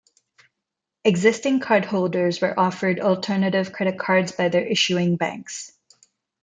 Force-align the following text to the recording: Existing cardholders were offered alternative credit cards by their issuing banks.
Existing 1.05 1.59
cardholders 1.59 2.41
were 2.41 2.59
offered 2.59 2.99
alternative 2.99 3.71
credit 3.71 3.99
cards 3.99 4.31
by 4.31 4.49
their 4.49 4.65
issuing 4.65 5.15
banks. 5.15 5.73